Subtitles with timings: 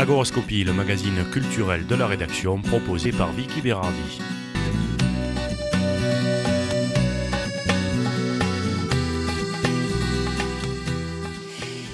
[0.00, 4.39] Agoroscopie, le magazine culturel de la rédaction proposé par Vicky Berardi.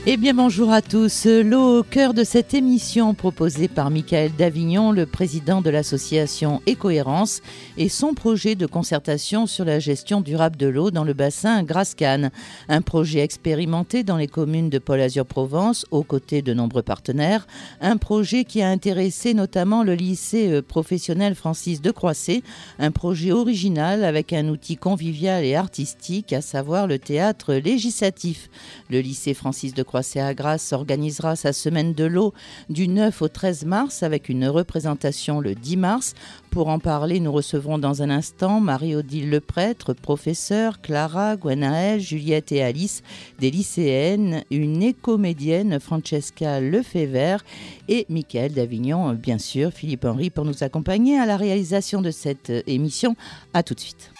[0.09, 1.27] Eh bien bonjour à tous.
[1.27, 7.43] L'eau au cœur de cette émission proposée par Michael Davignon, le président de l'association Écohérence,
[7.77, 12.31] et son projet de concertation sur la gestion durable de l'eau dans le bassin Grascan.
[12.69, 17.49] Un projet expérimenté dans les communes de Pôle Azur Provence aux côtés de nombreux partenaires.
[17.81, 22.45] Un projet qui a intéressé notamment le lycée euh, professionnel Francis de Croisset.
[22.79, 28.51] Un projet original avec un outil convivial et artistique, à savoir le théâtre législatif.
[28.89, 32.35] Le lycée Francis de Croisset à Grasse organisera sa semaine de l'eau
[32.69, 36.15] du 9 au 13 mars avec une représentation le 10 mars.
[36.51, 42.63] Pour en parler, nous recevrons dans un instant Marie-Odile Leprêtre, professeure, Clara, Gwenaël, Juliette et
[42.63, 43.03] Alice,
[43.39, 47.43] des lycéennes, une écomédienne, Francesca Lefebvre
[47.89, 52.53] et Michael d'Avignon, bien sûr, Philippe Henry pour nous accompagner à la réalisation de cette
[52.67, 53.17] émission.
[53.55, 54.16] A tout de suite.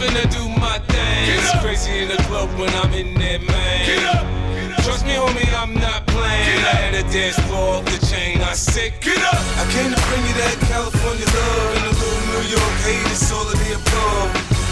[0.00, 1.36] Finna do my thing.
[1.36, 3.84] It's crazy in the club when I'm in there, man.
[3.84, 4.24] Get up.
[4.56, 6.64] Get Trust me, homie, I'm not playing.
[6.64, 8.40] I had a dance floor off the chain.
[8.40, 9.36] I said, get up.
[9.60, 13.04] I came to bring you that California love and a little New York hate.
[13.12, 14.28] It's all of the above.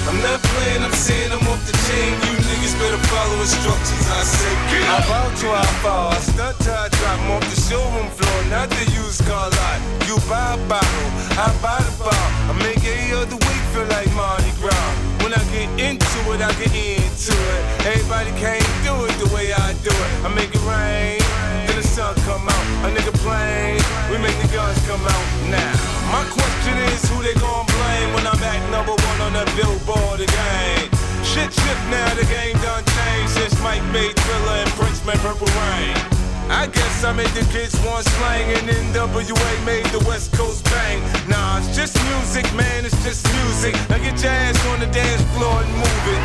[0.08, 2.08] I'm not playing, I'm saying I'm off the chain.
[2.24, 4.08] You niggas better follow instructions.
[4.08, 5.04] I say, get up.
[5.04, 6.08] I bow to I fall.
[6.16, 7.20] I stunt till I drop.
[7.20, 9.78] I'm off the showroom floor, not the used car lot.
[10.08, 12.24] You buy a bottle, I buy the bar.
[12.48, 15.07] I make every other week feel like Mardi Gras.
[15.28, 17.62] When I get into it, I get into it.
[17.84, 20.10] Everybody can't do it the way I do it.
[20.24, 21.20] I make it rain,
[21.68, 22.64] then the sun come out.
[22.80, 23.76] A nigga plane,
[24.08, 25.76] we make the guns come out now.
[26.08, 30.24] My question is who they gon' blame when I'm at number one on the billboard
[30.24, 30.88] again?
[31.20, 35.52] Shit shift now, the game done changed since Mike made Thriller and Prince made Purple
[35.60, 36.17] Rain.
[36.50, 41.00] I guess I made the kids want slang and NWA made the West Coast bang.
[41.28, 43.74] Nah, it's just music, man, it's just music.
[43.90, 46.22] Now get your ass on the dance floor and move it.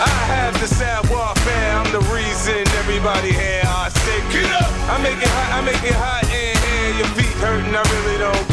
[0.00, 3.62] I have the sad warfare, I'm the reason everybody here.
[3.64, 4.70] I say, get up!
[4.92, 6.90] I make it hot, I make it hot in here.
[7.00, 8.49] Your feet hurting, I really don't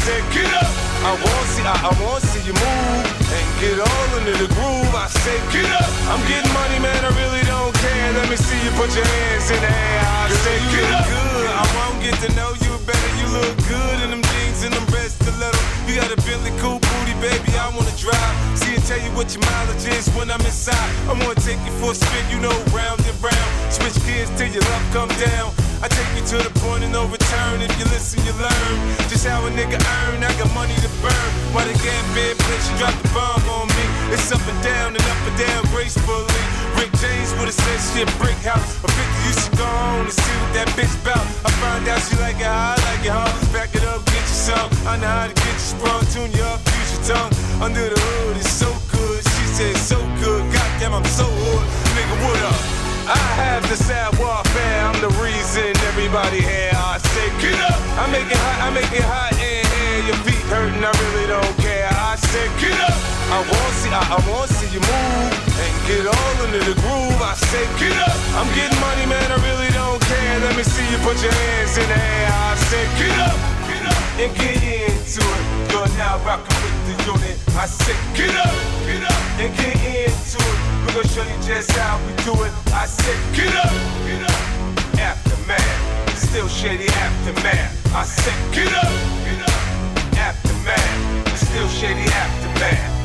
[0.00, 0.70] say, get up!
[1.04, 4.92] I want see, I, I want see you move and get all into the groove.
[4.94, 5.88] I say, get up!
[6.08, 8.08] I'm getting money, man, I really don't care.
[8.16, 10.00] Let me see you put your hands in the air.
[10.06, 11.04] I say, get up!
[11.06, 13.10] Good, I won't get to know you better.
[13.20, 15.60] You look good in them jeans and them red stilettos.
[15.86, 17.52] You got a Bentley cool booty, baby.
[17.58, 18.34] I wanna drive.
[18.56, 20.90] See and tell you what your mileage is when I'm inside.
[21.10, 23.50] I'm gonna take you for a spin, you know, round and round.
[23.72, 25.50] Switch gears till your love come down.
[25.82, 27.58] I take you to the point of no return.
[27.58, 28.74] If you listen, you learn
[29.10, 30.22] just how a nigga earn.
[30.22, 31.30] I got money to burn.
[31.50, 33.84] Why they get bad bitch, you drop the bomb on me.
[34.14, 36.42] It's up and down and up and down gracefully.
[36.78, 38.78] Rick James would've said shit brick house.
[38.78, 41.26] A 50 you should go on and see what that bitch bout.
[41.42, 43.34] I find out she like it how I like it, huh?
[43.50, 44.70] Back it up, get you some.
[44.86, 47.34] I know how to get you sprung, tune you up, use your tongue.
[47.58, 49.18] Under the hood, it's so good.
[49.18, 50.46] She said so good.
[50.54, 51.66] Goddamn, I'm so hood.
[51.98, 52.81] Nigga, what up?
[53.08, 56.70] I have the sad warfare, I'm the reason everybody here.
[56.70, 57.78] I say, get up!
[57.98, 60.00] I make it hot, I make it hot in here.
[60.06, 61.90] Your feet hurting, I really don't care.
[61.90, 62.94] I say, get up!
[63.34, 67.18] I want see, I, I want see you move and get all into the groove.
[67.18, 68.14] I say, get up!
[68.38, 70.38] I'm getting money, man, I really don't care.
[70.46, 72.30] Let me see you put your hands in the air.
[72.30, 73.36] I say, get up!
[73.66, 74.02] Get up!
[74.22, 75.61] And get into it.
[75.72, 77.38] You're now rocking with the unit.
[77.56, 78.52] I said, get up!
[78.84, 79.22] Get up!
[79.40, 80.58] And get into it.
[80.84, 82.52] We're gonna show you just how we do it.
[82.74, 83.72] I said, get up,
[84.04, 85.00] get up.
[85.00, 87.94] Aftermath, still shady aftermath.
[87.94, 88.92] I said, get up,
[89.24, 90.18] get up.
[90.18, 93.01] Aftermath, still shady aftermath.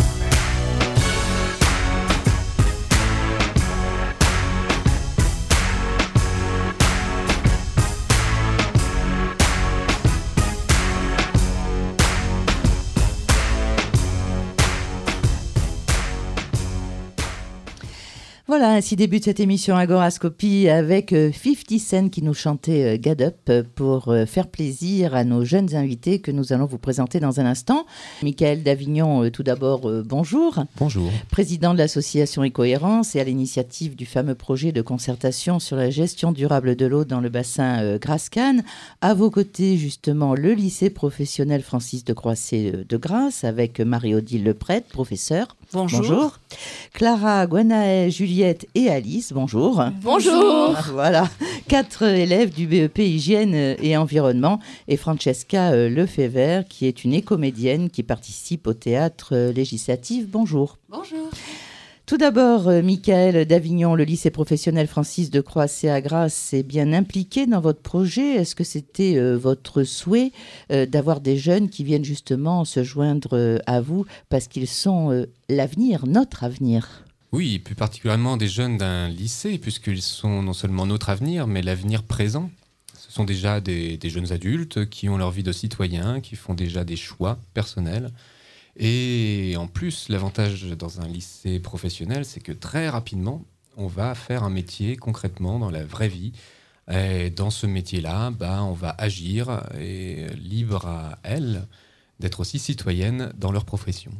[18.50, 23.22] Voilà, ainsi débute cette émission Agorascopie avec 50 euh, Cent qui nous chantait euh, Get
[23.22, 27.42] Up pour euh, faire plaisir à nos jeunes invités que nous allons vous présenter dans
[27.42, 27.86] un instant.
[28.24, 30.64] Michael Davignon, tout d'abord, bonjour.
[30.80, 31.12] Bonjour.
[31.30, 36.32] Président de l'association Écohérence et à l'initiative du fameux projet de concertation sur la gestion
[36.32, 38.60] durable de l'eau dans le bassin Grascan.
[39.02, 44.88] À vos côtés, justement, le lycée professionnel Francis de Croisset de Grasse avec Marie-Odile Leprêtre,
[44.88, 45.58] professeur.
[45.74, 46.00] Bonjour.
[46.00, 46.40] bonjour.
[46.94, 49.84] Clara, Gwenaël, Juliette et Alice, bonjour.
[50.04, 50.76] Bonjour.
[50.92, 51.28] Voilà,
[51.68, 58.04] quatre élèves du BEP Hygiène et Environnement et Francesca Lefebvre qui est une écomédienne qui
[58.04, 60.28] participe au théâtre législatif.
[60.28, 60.78] Bonjour.
[60.88, 61.32] Bonjour.
[62.06, 66.94] Tout d'abord, euh, Michael d'Avignon, le lycée professionnel Francis de Croasset à Grasse est bien
[66.94, 68.36] impliqué dans votre projet.
[68.36, 70.32] Est-ce que c'était euh, votre souhait
[70.72, 76.06] euh, d'avoir des jeunes qui viennent justement se joindre à vous parce qu'ils sont l'avenir,
[76.06, 77.07] notre avenir?
[77.38, 82.02] Oui, plus particulièrement des jeunes d'un lycée, puisqu'ils sont non seulement notre avenir, mais l'avenir
[82.02, 82.50] présent.
[82.98, 86.84] Ce sont déjà des, jeunes adultes qui ont leur vie de citoyens, qui font déjà
[86.84, 88.10] des choix personnels.
[88.76, 93.46] Et en plus, l'avantage dans un lycée professionnel, c'est que très rapidement,
[93.76, 96.32] on va faire un métier concrètement dans la vraie vie.
[96.92, 101.68] Et dans ce métier-là, bah, on va agir et libre à elles
[102.20, 104.12] d'être aussi citoyennes dans leur profession.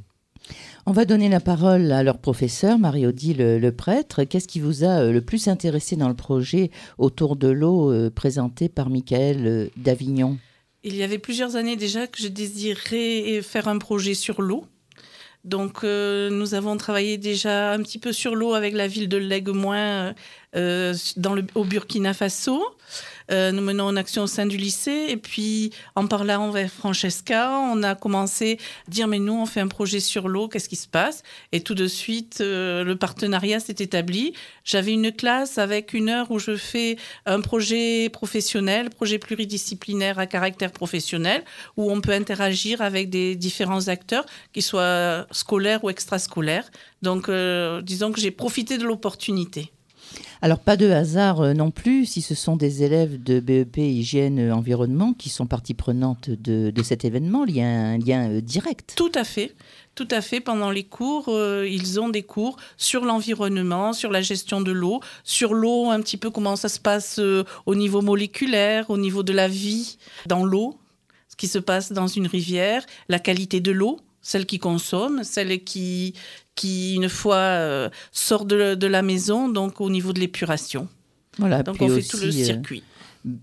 [0.90, 4.24] On va donner la parole à leur professeur, Marie-Odile le, prêtre.
[4.24, 8.10] Qu'est-ce qui vous a euh, le plus intéressé dans le projet autour de l'eau euh,
[8.10, 10.38] présenté par Michael euh, d'Avignon?
[10.86, 14.64] Il y avait plusieurs années déjà que je désirais faire un projet sur l'eau.
[15.48, 19.16] Donc, euh, nous avons travaillé déjà un petit peu sur l'eau avec la ville de
[19.16, 20.14] Leguemoin
[20.58, 20.94] euh,
[21.56, 22.62] au Burkina Faso.
[23.32, 25.08] Euh, nous menons une action au sein du lycée.
[25.10, 28.58] Et puis, en parlant avec Francesca, on a commencé
[28.88, 31.24] à dire, mais nous, on fait un projet sur l'eau, qu'est-ce qui se passe?
[31.52, 34.34] Et tout de suite, euh, le partenariat s'est établi.
[34.64, 40.28] J'avais une classe avec une heure où je fais un projet professionnel, projet pluridisciplinaire à
[40.28, 41.44] caractère professionnel,
[41.76, 46.70] où on peut interagir avec des différents acteurs, qu'ils soient scolaires ou extrascolaires.
[47.02, 49.72] Donc, euh, disons que j'ai profité de l'opportunité.
[50.42, 54.40] Alors pas de hasard euh, non plus si ce sont des élèves de BEP Hygiène
[54.40, 58.42] euh, Environnement qui sont partie prenante de, cet événement, il y a un lien euh,
[58.42, 58.94] direct.
[58.96, 59.56] Tout à fait.
[59.96, 60.40] Tout à fait.
[60.40, 65.56] Pendant les cours, ils ont des cours sur l'environnement, sur la gestion de l'eau, sur
[65.56, 67.20] l'eau, un petit peu comment ça se passe
[67.66, 70.78] au niveau moléculaire, au niveau de la vie dans l'eau,
[71.30, 75.64] ce qui se passe dans une rivière, la qualité de l'eau celle qui consomme, celle
[75.64, 76.14] qui,
[76.54, 80.90] qui une fois euh, sort de, la maison, donc au niveau de l'épuration.
[81.38, 82.84] Voilà, donc on fait tout le euh, circuit.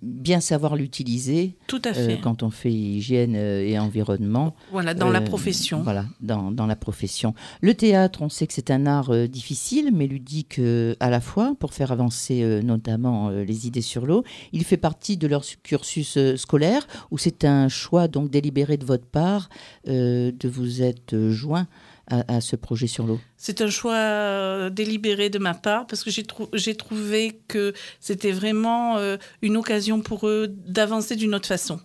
[0.02, 1.56] Bien savoir l'utiliser.
[1.66, 2.14] Tout à fait.
[2.14, 4.54] Euh, quand on fait hygiène et environnement.
[4.72, 5.82] Voilà, dans la profession.
[5.82, 7.34] Voilà, dans, dans, la profession.
[7.60, 10.60] Le théâtre, on sait que c'est un art difficile, mais ludique
[11.00, 14.24] à la fois, pour faire avancer notamment les idées sur l'eau.
[14.52, 19.06] Il fait partie de leur cursus scolaire, ou c'est un choix donc délibéré de votre
[19.06, 19.48] part
[19.86, 21.66] de vous être joint
[22.08, 26.10] à, ce projet sur l'eau C'est un choix euh, délibéré de ma part parce que
[26.10, 31.80] j'ai trouvé que c'était vraiment euh, une occasion pour eux d'avancer d'une autre façon.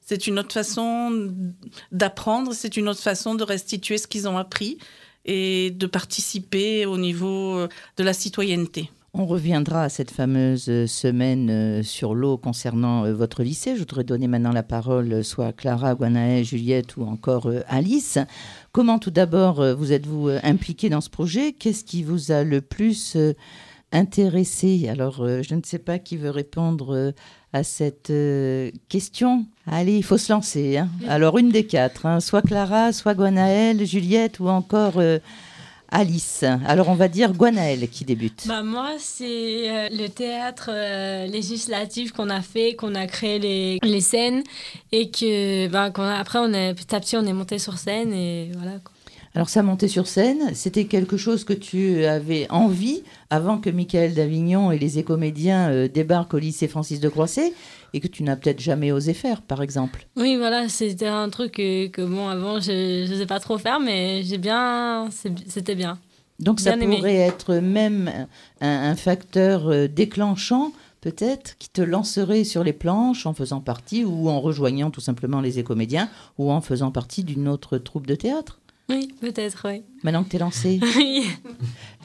[0.00, 1.32] C'est une autre façon
[1.92, 4.78] d'apprendre, c'est une autre façon de restituer ce qu'ils ont appris
[5.24, 8.90] et de participer au niveau euh, de la citoyenneté.
[9.12, 13.74] On reviendra à cette fameuse semaine sur l'eau concernant votre lycée.
[13.74, 18.18] Je voudrais donner maintenant la parole soit à Clara, Guanaë, Juliette ou encore Alice.
[18.70, 21.52] Comment tout d'abord euh, vous êtes-vous euh, impliqué dans ce projet?
[21.52, 23.32] Qu'est-ce qui vous a le plus euh,
[23.90, 24.88] intéressé?
[24.88, 27.12] Alors, je ne sais pas qui veut répondre
[27.52, 28.12] à cette
[28.88, 29.44] question.
[29.66, 30.78] Allez, il faut se lancer.
[30.78, 30.88] Hein.
[31.08, 32.20] Alors, une des quatre, hein.
[32.20, 35.02] soit Clara, soit Guanaëlle, Juliette ou encore
[35.90, 36.44] Alice.
[36.66, 38.46] Alors on va dire Guanaël qui débute.
[38.46, 43.78] Bah moi c'est euh, le théâtre euh, législatif qu'on a fait, qu'on a créé les,
[43.82, 44.42] les scènes
[44.92, 48.50] et que bah, après on est petit à petit on est monté sur scène et
[48.56, 48.78] voilà.
[49.34, 54.14] Alors ça monter sur scène, c'était quelque chose que tu avais envie avant que Michael
[54.14, 57.52] d'Avignon et les écomédiens euh, débarquent au lycée Francis de Croisset
[57.94, 60.08] et que tu n'as peut-être jamais osé faire, par exemple.
[60.16, 64.24] Oui, voilà, c'était un truc que, bon, avant, je ne sais pas trop faire, mais
[64.24, 65.08] j'ai bien,
[65.46, 65.98] c'était bien.
[66.40, 68.26] Donc ça pourrait être même
[68.60, 70.72] un, facteur euh, déclenchant
[71.02, 75.40] peut-être, qui te lancerait sur les planches en faisant partie ou en rejoignant tout simplement
[75.40, 76.08] les écomédiens
[76.38, 78.58] ou en faisant partie d'une autre troupe de théâtre
[78.90, 79.82] oui, peut-être, oui.
[80.02, 81.26] Maintenant que tu es lancé Oui.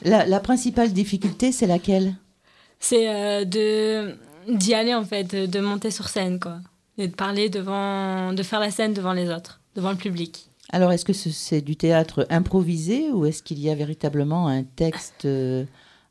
[0.02, 2.14] La, principale difficulté, c'est laquelle?
[2.78, 4.14] C'est euh, de
[4.48, 6.58] d'y aller, en fait, de monter sur scène, quoi.
[6.98, 8.32] Et de parler devant...
[8.32, 10.48] de faire la scène devant les autres, devant le public.
[10.70, 15.24] Alors, est-ce que c'est du théâtre improvisé ou est-ce qu'il y a véritablement un texte
[15.24, 15.64] euh,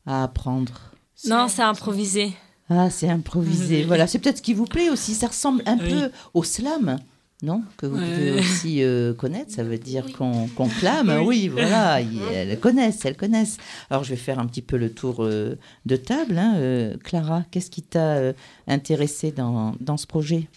[0.06, 0.92] à apprendre?
[1.26, 2.32] Non, c'est improvisé.
[2.68, 3.84] Ah, c'est improvisé.
[3.86, 5.14] Voilà, c'est peut-être ce qui vous plaît aussi.
[5.14, 6.98] Ça ressemble un peu au slam
[7.42, 10.48] non Que vous pouvez aussi euh, connaître, ça veut dire qu'on
[10.80, 11.22] clame.
[11.22, 12.00] Oui, voilà,
[12.32, 13.58] elles connaissent, elles connaissent.
[13.90, 16.38] Alors je vais faire un petit peu le tour euh, de table.
[16.38, 16.54] Hein.
[16.56, 18.32] Euh, Clara, qu'est-ce qui t'a
[18.66, 20.48] intéressé dans, dans, ce projet?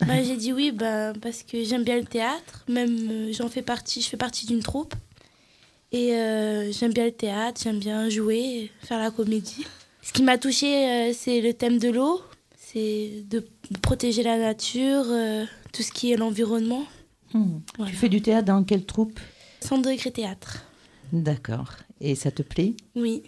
[0.00, 4.02] Bah, J'ai dit oui bah, parce que j'aime bien le théâtre, même j'en fais partie,
[4.02, 4.94] je fais partie d'une troupe.
[5.92, 6.10] Et
[6.72, 9.64] j'aime bien le théâtre, j'aime bien jouer, faire la comédie.
[10.02, 12.20] Ce qui m'a touchée, c'est le thème de l'eau,
[12.58, 13.42] c'est de
[13.80, 15.06] protéger la nature,
[15.76, 16.84] tout ce qui est l'environnement.
[17.34, 17.58] Hmm.
[17.86, 19.20] Tu fais du théâtre dans quelle troupe?
[19.60, 20.64] Centre degré théâtre.
[21.12, 21.72] D'accord.
[22.00, 22.74] Et ça te plaît?
[22.94, 23.22] Oui,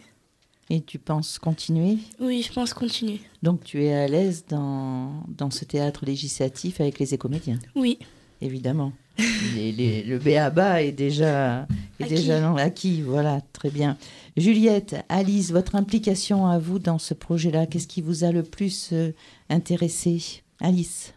[0.71, 1.99] Et tu penses continuer?
[2.21, 3.21] Oui, je pense continuer.
[3.43, 7.99] Donc tu es à l'aise dans, dans ce théâtre législatif avec les écomédiens, Oui,
[8.41, 8.93] évidemment.
[9.55, 11.67] Les- les- le BABA est déjà,
[11.99, 12.15] est Acquis.
[12.15, 13.97] déjà dans l'acquis, voilà, très bien.
[14.37, 18.91] Juliette, Alice, votre implication à vous dans ce projet-là, qu'est-ce qui vous a le plus
[18.93, 19.11] euh,
[19.51, 20.43] intéressé?
[20.61, 21.15] Alice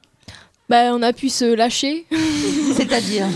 [0.72, 2.06] Bah, on a pu se lâcher.
[2.78, 3.28] C'est-à-dire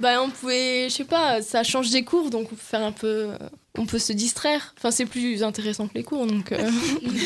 [0.00, 2.92] Bah, on pouvait, je sais pas, ça change des cours, donc on peut faire un
[2.92, 3.28] peu.
[3.76, 4.72] On peut se distraire.
[4.78, 6.70] Enfin, c'est plus intéressant que les cours, donc euh,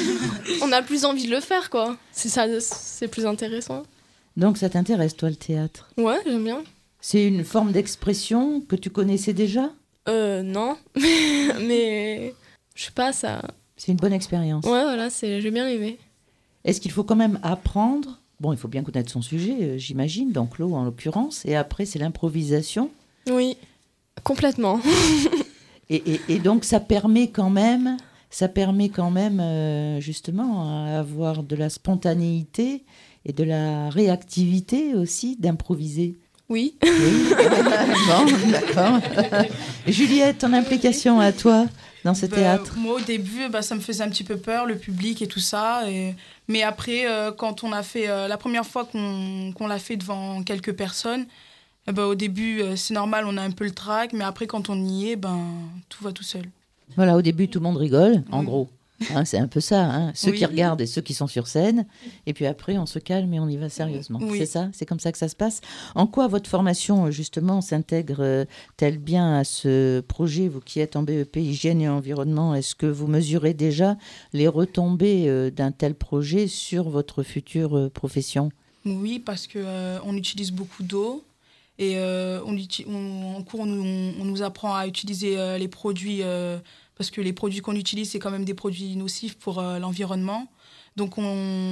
[0.63, 1.97] on a plus envie de le faire, quoi.
[2.11, 3.85] C'est ça, c'est plus intéressant.
[4.37, 5.89] Donc ça t'intéresse, toi, le théâtre?
[5.97, 6.65] Ouais, j'aime bien.
[7.01, 9.71] C'est une forme d'expression que tu connaissais déjà?
[10.09, 12.35] Euh, non, mais
[12.75, 13.43] je sais pas, ça.
[13.77, 14.65] C'est une bonne expérience.
[14.65, 16.01] Ouais, voilà, c'est, j'ai bien aimé.
[16.65, 20.33] Est-ce qu'il faut quand même apprendre Bon, il faut bien connaître son sujet, euh, j'imagine,
[20.33, 22.91] donc l'eau en l'occurrence, et après c'est l'improvisation.
[23.31, 23.57] Oui,
[24.25, 24.81] complètement.
[25.91, 27.99] Et, et- et donc ça permet quand même,
[28.31, 32.85] ça permet quand même euh, justement à avoir de la spontanéité
[33.27, 36.17] et de la réactivité aussi d'improviser.
[36.49, 36.77] Oui.
[36.83, 36.91] Oui.
[38.09, 39.01] bon, d'accord.
[39.87, 41.67] Juliette, ton implication à toi
[42.05, 44.67] dans ce Bah, théâtre Moi, au début, bah, ça me faisait un petit peu peur,
[44.67, 45.89] le public et tout ça.
[45.89, 46.15] Et...
[46.49, 49.97] Mais après, euh, quand on a fait euh, la première fois qu'on qu'on l'a fait
[49.97, 51.27] devant quelques personnes,
[51.89, 54.13] eh ben, au début, euh, c'est normal, on a un peu le trac.
[54.13, 55.39] Mais après, quand on y est, ben,
[55.89, 56.45] tout va tout seul.
[56.97, 58.47] Voilà, au début tout le monde rigole, en Oui.
[58.47, 58.69] gros.
[59.15, 60.13] Hein, c'est un peu ça, hein.
[60.15, 60.39] ceux Oui.
[60.39, 61.87] qui regardent et ceux qui sont sur scène.
[62.27, 64.19] Et puis après, on se calme et on y va sérieusement.
[64.23, 64.39] Oui.
[64.39, 65.61] C'est ça C'est comme ça que ça se passe
[65.95, 71.37] En quoi votre formation, justement, s'intègre-t-elle bien à ce projet Vous qui êtes en BEP
[71.37, 73.97] Hygiène et Environnement, est-ce que vous mesurez déjà
[74.33, 78.51] les retombées euh, d'un tel projet sur votre future euh, profession?
[78.85, 81.25] Oui, parce que euh, on utilise beaucoup d'eau.
[81.79, 82.57] Et euh, on,
[83.37, 86.59] en cours, on, nous- on nous apprend à utiliser euh, les produits, euh,
[86.97, 90.47] parce que les produits qu'on utilise, c'est quand même des produits nocifs pour euh, l'environnement.
[90.97, 91.23] Donc on,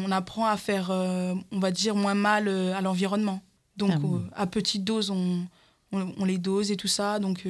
[0.07, 3.41] on apprend à faire, euh, on va dire, moins mal euh, à l'environnement.
[3.77, 3.93] Donc
[4.35, 5.47] Ah à petite dose, on,
[5.93, 7.19] on, on les dose et tout ça.
[7.19, 7.47] Donc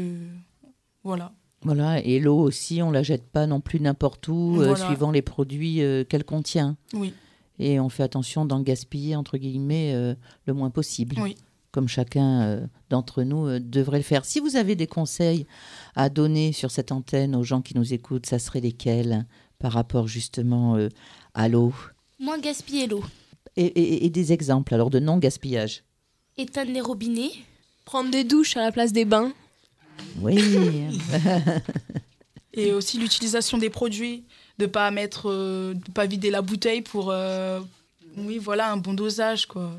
[1.04, 1.32] voilà.
[1.62, 4.86] Voilà, et l'eau aussi, on la jette pas non plus n'importe où, Voilà.
[4.86, 6.76] suivant les produits qu'elle contient.
[6.94, 7.12] Oui,
[7.58, 9.92] Et on fait attention d'en gaspiller, entre guillemets,
[10.46, 11.16] le moins possible.
[11.20, 11.36] oui.
[11.72, 14.24] Comme chacun euh, d'entre nous euh, devrait le faire.
[14.24, 15.46] Si vous avez des conseils
[15.94, 19.24] à donner sur cette antenne aux gens qui nous écoutent, ça serait lesquels
[19.60, 20.88] par rapport justement euh,
[21.34, 21.72] à l'eau?
[22.18, 23.04] Moins gaspiller l'eau.
[23.56, 25.84] et, et- et des exemples alors de non-gaspillage.
[26.36, 27.30] Éteindre les robinets.
[27.84, 29.32] Prendre des douches à la place des bains.
[30.20, 30.38] Oui,
[32.54, 34.24] Et aussi l'utilisation des produits,
[34.58, 37.60] de pas mettre, euh, de pas vider la bouteille pour, euh,
[38.16, 39.70] oui, voilà, un bon dosage quoi.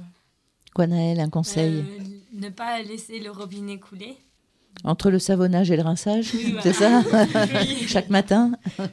[0.73, 4.17] Quoi Naël, un conseil Euh, ne pas laisser le robinet couler.
[4.83, 7.03] Entre le savonnage et le rinçage, Oui, c'est ça
[7.59, 7.85] Oui.
[7.87, 8.53] Chaque matin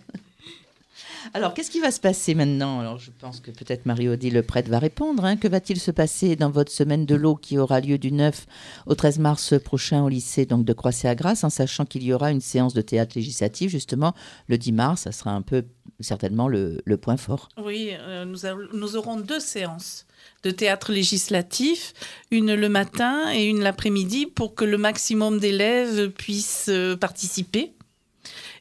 [1.35, 2.81] Alors, qu'est-ce qui va se passer maintenant?
[2.81, 5.25] Alors, je pense que peut-être Marie-Odile Prête va répondre.
[5.25, 5.37] hein.
[5.37, 8.47] Que va-t-il se passer dans votre semaine de l'eau qui aura lieu du 9
[8.87, 12.41] au 13 mars prochain au lycée donc de Croissy-à-Grasse, en sachant qu'il y aura une
[12.41, 14.15] séance de théâtre législatif justement
[14.49, 15.03] le 10 mars.
[15.03, 15.65] Ça sera un peu
[16.01, 17.49] certainement le, point fort.
[17.63, 18.39] Oui, euh, nous,
[18.73, 20.07] nous aurons deux séances
[20.43, 21.93] de théâtre législatif,
[22.31, 27.73] une le matin et une l'après-midi, pour que le maximum d'élèves puissent euh, participer.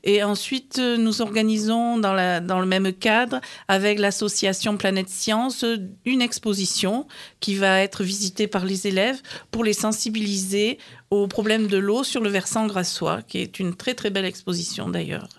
[0.04, 5.66] Et ensuite, euh, nous organisons dans, la, dans le même cadre, avec l'association Planète Science,
[6.06, 7.08] une exposition
[7.40, 10.78] qui va être visitée par les élèves pour les sensibiliser
[11.10, 14.90] aux problèmes de l'eau sur le versant grassois, qui est une très très belle exposition
[14.90, 15.30] d'ailleurs.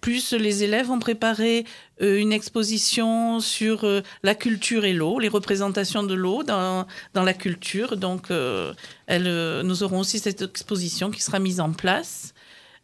[0.00, 1.64] Plus les élèves ont préparé
[2.00, 7.22] euh, une exposition sur euh, la culture et l'eau, les représentations de l'eau dans, dans
[7.22, 7.96] la culture.
[7.96, 8.72] Donc, euh,
[9.08, 12.34] nous aurons aussi cette exposition qui sera mise en place.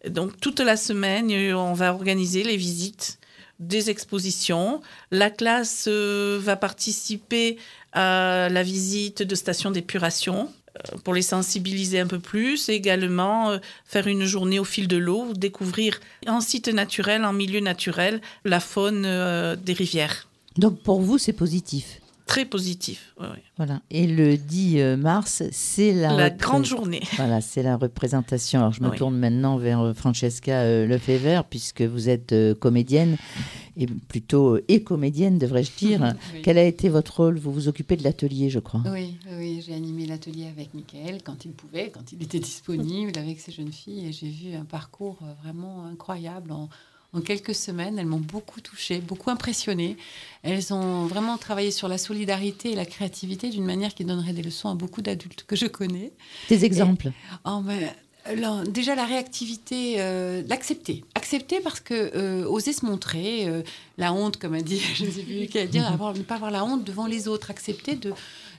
[0.09, 3.19] Donc, toute la semaine, on va organiser les visites
[3.59, 4.81] des expositions.
[5.11, 7.59] La classe va participer
[7.93, 10.49] à la visite de stations d'épuration
[11.05, 14.97] pour les sensibiliser un peu plus, et également euh, faire une journée au fil de
[14.97, 20.29] l'eau, découvrir en site naturel, en milieu naturel, la faune euh, des rivières.
[20.57, 22.01] Donc, pour vous, c'est positif?
[22.29, 23.15] Très positif.
[23.19, 23.43] ouais, ouais.
[23.57, 23.81] Voilà.
[23.91, 27.01] Et le 10 euh, mars, c'est la, grande journée.
[27.17, 28.61] Voilà, c'est la représentation.
[28.61, 28.99] Alors, je me Oui.
[28.99, 33.17] tourne maintenant vers euh, Francesca euh, Lefebvre, puisque vous êtes comédienne,
[33.79, 36.15] et plutôt et comédienne, devrais-je dire.
[36.35, 36.43] Oui.
[36.43, 37.39] Quel a été votre rôle?
[37.39, 38.83] Vous vous occupez de l'atelier, je crois.
[38.93, 43.41] Oui, oui, j'ai animé l'atelier avec Michael quand il pouvait, quand il était disponible avec
[43.41, 44.07] ces jeunes filles.
[44.07, 46.53] Et j'ai vu un parcours vraiment incroyable.
[46.53, 46.69] En,
[47.15, 49.97] en quelques semaines, elles m'ont beaucoup touchée, beaucoup impressionnée.
[50.43, 54.43] Elles ont vraiment travaillé sur la solidarité et la créativité d'une manière qui donnerait des
[54.43, 56.13] leçons à beaucoup d'adultes que je connais.
[56.51, 57.13] Des exemples
[57.47, 57.91] Oh, mais,
[58.27, 61.03] Alors, déjà la réactivité, euh, l'accepter.
[61.15, 63.63] Accepter parce que euh, oser se montrer, euh,
[63.97, 66.35] la honte, comme a dit, je ne sais plus qui a dit, avoir, ne pas
[66.35, 68.13] avoir la honte devant les autres, accepter de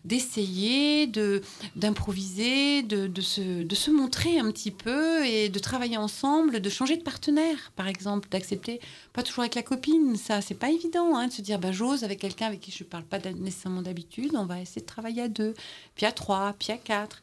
[0.05, 1.41] d'essayer, de
[1.75, 6.69] d'improviser, de, de, se, de se montrer un petit peu et de travailler ensemble, de
[6.69, 8.79] changer de partenaire, par exemple, d'accepter,
[9.13, 12.03] pas toujours avec la copine, ça c'est pas évident, hein, de se dire bah, j'ose
[12.03, 15.27] avec quelqu'un avec qui je parle pas nécessairement d'habitude, on va essayer de travailler à
[15.27, 15.53] deux,
[15.95, 17.21] puis à trois, puis à quatre.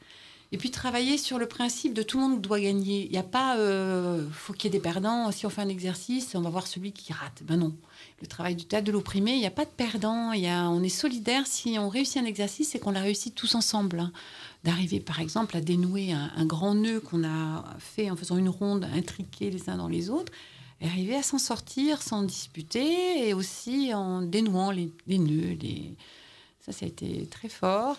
[0.52, 3.06] Et puis travailler sur le principe de tout le monde doit gagner.
[3.06, 5.32] Il n'y a pas, euh, faut qu'il y ait des perdants.
[5.32, 7.42] Si on fait un exercice, on va voir celui qui rate.
[7.42, 7.74] Ben non.
[8.20, 10.32] Le travail du théâtre de l'opprimé, il n'y a pas de perdants.
[10.32, 11.46] Il y a, on est solidaire.
[11.46, 13.98] Si on réussit un exercice, c'est qu'on l'a réussi tous ensemble.
[13.98, 14.12] hein.
[14.62, 18.88] D'arriver, par exemple, à dénouer un, grand nœud qu'on a fait en faisant une ronde
[18.94, 20.32] intriquée les uns dans les autres.
[20.80, 25.56] Et arriver à s'en sortir sans disputer et aussi en dénouant les, nœuds.
[26.60, 27.96] Ça, ça a été très fort.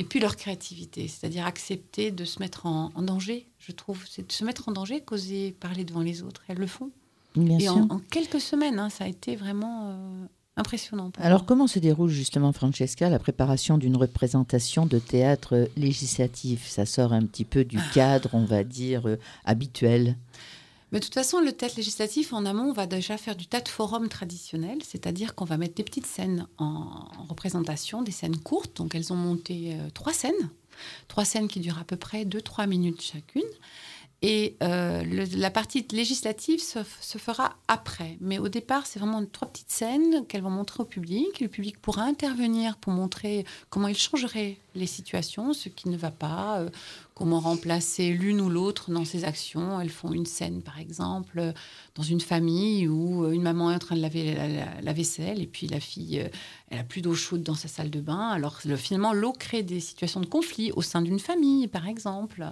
[0.00, 4.02] Et puis leur créativité, c'est-à-dire accepter de se mettre en, en danger, je trouve.
[4.08, 6.42] C'est de se mettre en danger qu'oser parler devant les autres.
[6.48, 6.90] Elles le font.
[7.36, 7.76] Bien Et sûr.
[7.76, 10.26] en, en quelques semaines, hein, ça a été vraiment euh,
[10.56, 11.12] impressionnant.
[11.18, 11.46] Alors moi.
[11.46, 16.66] comment se déroule justement, Francesca, la préparation d'une représentation de théâtre législatif?
[16.66, 20.16] Ça sort un petit peu du cadre, on va dire, euh, habituel.
[20.92, 23.70] Mais de toute façon, le théâtre législatif, en amont, on va déjà faire du théâtre
[23.70, 28.76] forum traditionnel, c'est-à-dire qu'on va mettre des petites scènes en, en représentation, des scènes courtes.
[28.76, 30.50] Donc, elles ont monté euh, trois scènes,
[31.08, 33.42] trois scènes qui durent à peu près 2-3 minutes chacune.
[34.22, 35.02] Et euh,
[35.34, 38.18] la partie législative se, se fera après.
[38.20, 41.40] Mais au départ, c'est vraiment trois petites scènes qu'elles vont montrer au public.
[41.40, 46.10] Le public pourra intervenir pour montrer comment il changerait les situations, ce qui ne va
[46.10, 46.68] pas, euh,
[47.20, 49.78] comment remplacer l'une ou l'autre dans ses actions.
[49.78, 51.52] Elles font une scène, par exemple, euh,
[51.94, 54.34] dans une famille où euh, une maman est en train de laver
[54.82, 56.28] la, vaisselle et puis la fille, euh,
[56.70, 58.28] elle a plus d'eau chaude dans sa salle de bain.
[58.28, 62.46] Alors le- finalement, l'eau crée des situations de conflit au sein d'une famille, par exemple.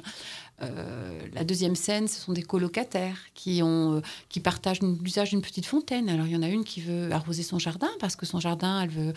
[0.60, 6.08] La deuxième scène, ce sont des colocataires qui, ont, qui partagent l'usage d'une petite fontaine.
[6.08, 8.82] Alors, il y en a une qui veut arroser son jardin parce que son jardin,
[8.82, 9.14] elle veut.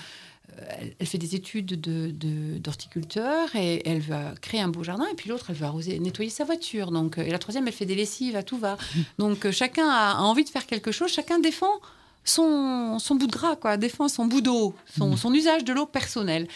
[0.59, 4.83] Euh, Elle, elle fait des études de- de- d'horticulteur et elle veut créer un beau
[4.83, 5.05] jardin.
[5.11, 6.91] Et puis l'autre, elle veut arroser, nettoyer sa voiture.
[6.91, 8.77] Donc, euh, et la troisième, elle fait des lessives à tout va.
[9.17, 11.11] Donc, euh, chacun a, a envie de faire quelque chose.
[11.11, 11.71] Chacun défend
[12.23, 15.85] son, son bout de gras, quoi, défend son bout d'eau, son, son usage de l'eau
[15.87, 16.47] personnelle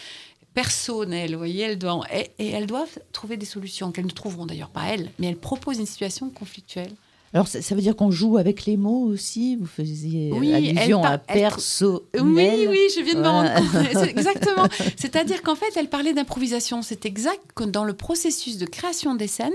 [0.54, 4.46] personnelle, vous voyez, elles doivent, et, et elles doivent trouver des solutions qu'elles ne trouveront
[4.46, 6.92] d'ailleurs pas elles, mais elles proposent une situation conflictuelle.
[7.36, 11.04] Alors ça, ça veut dire qu'on joue avec les mots aussi Vous faisiez Oui, allusion
[11.04, 12.00] à elle personnel.
[12.14, 14.08] Oui, oui, je viens de me rendre compte.
[14.08, 14.66] Exactement.
[14.96, 16.80] C'est-à-dire qu'en fait, elle parlait d'improvisation.
[16.80, 19.52] C'est exact que dans le processus de création des scènes,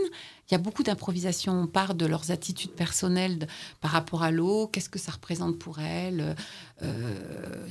[0.51, 1.53] il y a beaucoup d'improvisation.
[1.61, 3.47] On part de leurs attitudes personnelles
[3.79, 4.67] par rapport à l'eau.
[4.67, 6.35] Qu'est-ce que ça représente pour elles?
[6.83, 7.15] Euh,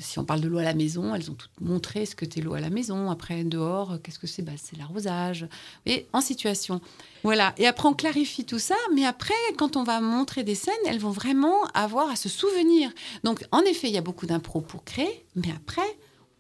[0.00, 2.40] Si on parle de l'eau à la maison, elles ont toutes montré ce que c'est
[2.40, 3.10] l'eau à la maison.
[3.10, 4.40] Après, dehors, qu'est-ce que c'est?
[4.40, 5.46] Bah, C'est l'arrosage.
[5.84, 6.80] Et en situation.
[7.22, 7.52] Voilà.
[7.58, 8.76] Et après, on clarifie tout ça.
[8.94, 12.90] Mais après, quand on va montrer des scènes, elles vont vraiment avoir à se souvenir.
[13.24, 15.26] Donc, en effet, il y a beaucoup d'impro pour créer.
[15.36, 15.82] Mais après,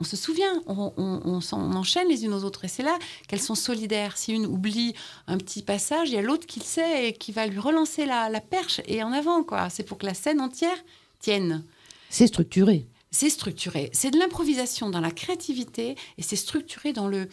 [0.00, 2.64] on se souvient, on, on- on s'en- on enchaîne les unes aux autres.
[2.64, 4.16] Et c'est là qu'elles sont solidaires.
[4.16, 4.94] Si une oublie
[5.26, 8.06] un petit passage, il y a l'autre qui le sait et qui va lui relancer
[8.06, 9.42] la, la perche et en avant.
[9.44, 9.68] quoi.
[9.70, 10.76] C'est pour que la scène entière
[11.18, 11.64] tienne.
[12.08, 12.86] C'est structuré.
[13.10, 13.90] C'est structuré.
[13.92, 17.28] C'est de l'improvisation dans la créativité et c'est structuré dans le,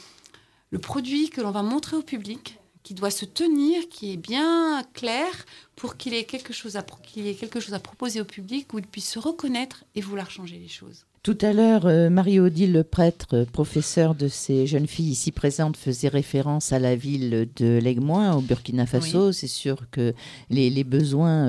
[0.71, 4.81] le produit que l'on va montrer au public qui doit se tenir, qui est bien
[4.93, 5.27] clair
[5.75, 8.25] pour qu'il ait quelque chose à, pro- qu'il y ait quelque chose à proposer au
[8.25, 11.05] public où il puisse se reconnaître et vouloir changer les choses.
[11.27, 15.75] Tout à l'heure, euh, Marie-Odile, le prêtre, euh, professeur de ces jeunes filles ici présentes,
[15.75, 19.33] faisait référence à la ville de l'Aiguemoin, au Burkina Faso.
[19.33, 20.13] C'est sûr que
[20.49, 21.47] les, les besoins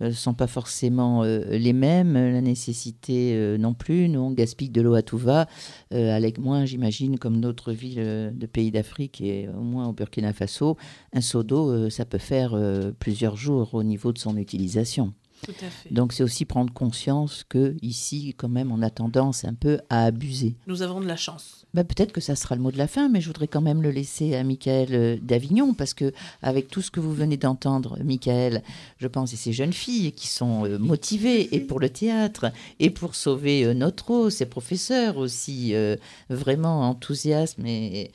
[0.00, 4.08] ne sont pas forcément euh, les mêmes, la nécessité euh, non plus.
[4.08, 5.46] Nous, on gaspille de l'eau à tout va.
[5.92, 9.92] Euh, à l'Aiguemoin, j'imagine, comme d'autres villes euh, de pays d'Afrique et au moins au
[9.92, 10.76] Burkina Faso,
[11.12, 15.12] un seau d'eau, euh, ça peut faire euh, plusieurs jours au niveau de son utilisation.
[15.44, 15.92] Tout à fait.
[15.92, 20.04] Donc c'est aussi prendre conscience que ici, quand même, on a tendance un peu à
[20.04, 20.56] abuser.
[20.66, 21.66] Nous avons de la chance.
[21.74, 23.82] Bah, peut-être que ça sera le mot de la fin, mais je voudrais quand même
[23.82, 27.98] le laisser à Michael euh, d'Avignon, parce que avec tout ce que vous venez d'entendre,
[28.02, 28.62] Michael,
[28.98, 32.90] je pense, et ces jeunes filles qui sont euh, motivées et pour le théâtre et
[32.90, 35.96] pour sauver euh, notre eau, ces professeurs aussi euh,
[36.30, 38.10] vraiment enthousiastes et,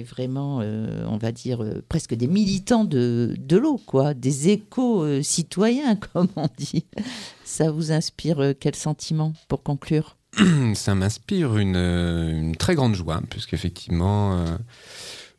[0.00, 5.96] vraiment, euh, on va dire, euh, presque des militants de, de l'eau, quoi, des éco-citoyens,
[6.12, 6.86] comme on dit.
[7.44, 10.16] Ça vous inspire euh, quel sentiment pour conclure?
[10.74, 14.42] Ça m'inspire une, très grande joie, puisqu'effectivement,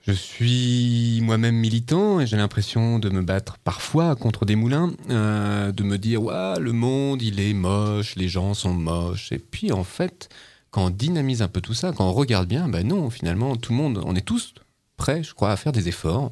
[0.05, 5.83] je suis moi-même militant et j'ai l'impression de me battre parfois contre des moulins, de
[5.83, 9.31] me dire Ouah, le monde il est moche, les gens sont moches.
[9.31, 10.29] Et puis en fait,
[10.73, 13.71] quand on dynamise un peu tout ça, quand on regarde bien, ben non, finalement, tout
[13.73, 14.55] le monde, on est tous
[14.97, 16.31] prêts, je crois, à faire des efforts.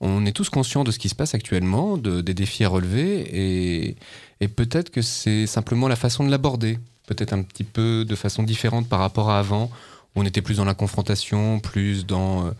[0.00, 3.94] on est tous conscients de ce qui se passe actuellement, de, des défis à relever,
[4.40, 8.42] et, peut-être que c'est simplement la façon de l'aborder, peut-être un petit peu de façon
[8.42, 9.70] différente par rapport à avant,
[10.16, 12.46] on était plus dans la confrontation, plus dans...
[12.46, 12.50] Euh,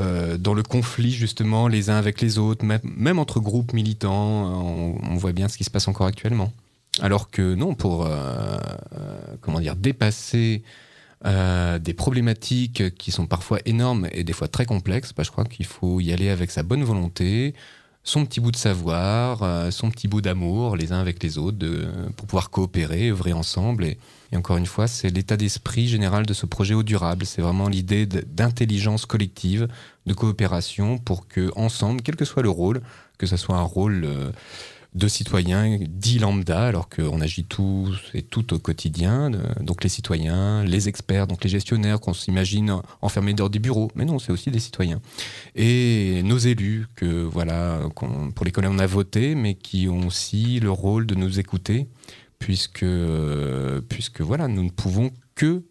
[0.00, 5.16] euh, dans le conflit justement les uns avec les autres, même, entre groupes militants, on,
[5.16, 6.50] voit bien ce qui se passe encore actuellement.
[7.00, 8.58] Alors que non, pour euh,
[8.94, 10.62] euh, comment dire dépasser
[11.24, 15.44] euh, des problématiques qui sont parfois énormes et des fois très complexes, bah, je crois
[15.44, 17.54] qu'il faut y aller avec sa bonne volonté,
[18.04, 21.58] son petit bout de savoir, euh, son petit bout d'amour les uns avec les autres,
[21.58, 23.84] de, pour pouvoir coopérer, œuvrer ensemble.
[23.84, 23.98] Et,
[24.32, 27.24] et encore une fois, c'est l'état d'esprit général de ce projet au durable.
[27.24, 29.68] C'est vraiment l'idée d'intelligence collective,
[30.06, 32.82] de coopération, pour que ensemble, quel que soit le rôle,
[33.18, 34.32] que ce soit un rôle euh,
[34.94, 39.30] de citoyens dits lambda, alors qu'on agit tous et tout au quotidien.
[39.60, 43.90] Donc les citoyens, les experts, donc les gestionnaires qu'on s'imagine enfermés dans des bureaux.
[43.94, 45.00] Mais non, c'est aussi des citoyens.
[45.54, 47.80] Et nos élus, que voilà,
[48.34, 51.88] pour lesquels on a voté, mais qui ont aussi le rôle de nous écouter,
[52.38, 52.84] puisque,
[53.88, 55.62] puisque voilà, nous ne pouvons que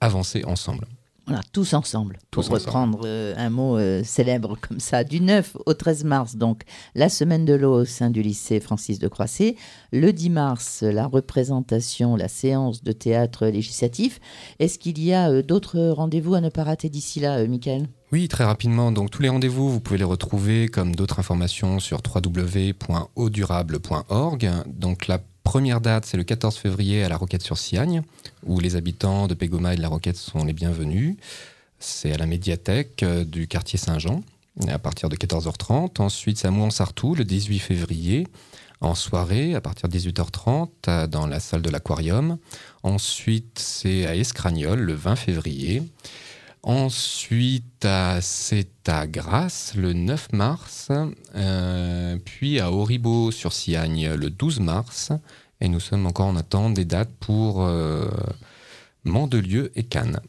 [0.00, 0.86] avancer ensemble.
[1.30, 3.06] Voilà, tous ensemble, pour tous reprendre ensemble.
[3.06, 5.04] Euh, un mot euh, célèbre comme ça.
[5.04, 6.62] Du 9 au 13 mars, donc,
[6.96, 9.54] la semaine de l'eau au sein du lycée Francis de Croisset.
[9.92, 14.18] Le 10 mars, la représentation, la séance de théâtre législatif.
[14.58, 18.26] Est-ce qu'il y a euh, d'autres rendez-vous à ne pas rater d'ici là, Michael oui,
[18.26, 18.90] très rapidement.
[18.90, 24.50] Donc tous les rendez-vous, vous pouvez les retrouver comme d'autres informations sur www.audurable.org.
[24.66, 28.02] Donc la première date, c'est le 14 février à la Roquette-sur-Siagne,
[28.46, 31.16] où les habitants de Pégoma et de la Roquette sont les bienvenus.
[31.80, 34.22] C'est à la médiathèque euh, du quartier Saint-Jean,
[34.68, 36.00] à partir de 14h30.
[36.00, 38.28] Ensuite, c'est à Mouansartou, le 18 février,
[38.80, 42.38] en soirée, à partir de 18h30, dans la salle de l'aquarium.
[42.84, 45.82] Ensuite, c'est à Escragnol, le 20 février.
[46.62, 47.86] Ensuite,
[48.20, 50.88] c'est à Grasse le 9 mars,
[51.34, 55.10] euh, puis à Auribeau-sur-Siagne le 12 mars,
[55.62, 58.06] et nous sommes encore en attente des dates pour euh,
[59.04, 60.20] Mandelieu et Cannes.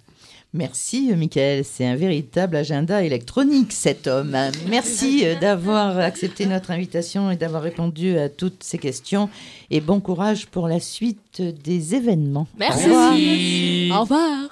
[0.53, 1.63] Merci, Michael.
[1.63, 4.35] C'est un véritable agenda électronique, cet homme.
[4.69, 9.29] Merci d'avoir accepté notre invitation et d'avoir répondu à toutes ces questions.
[9.69, 12.47] Et bon courage pour la suite des événements.
[12.57, 12.89] Merci.
[12.89, 13.99] Au revoir.
[13.99, 14.49] Au revoir.